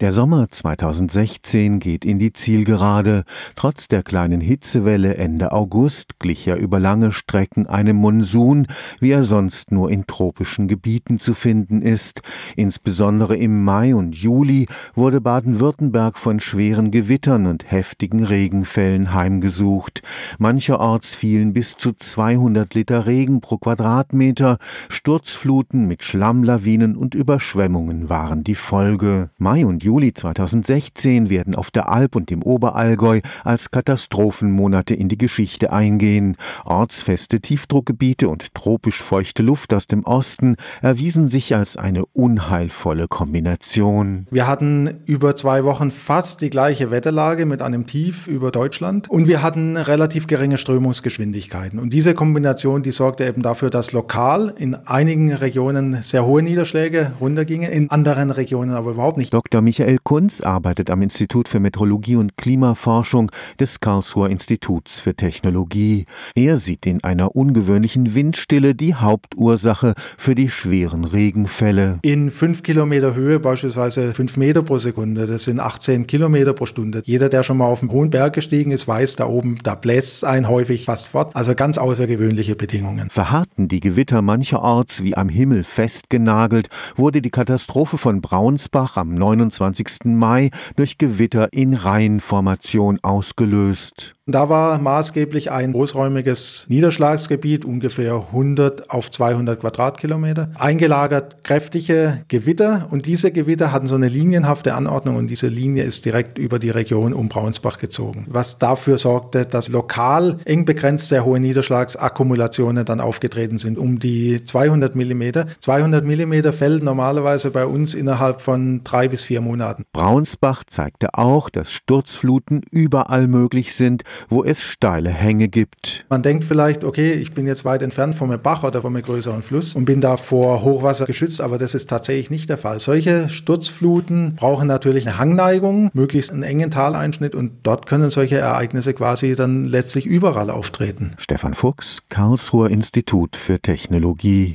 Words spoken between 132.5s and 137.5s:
Fall. Solche Sturzfluten brauchen natürlich eine Hangneigung, möglichst einen engen Taleinschnitt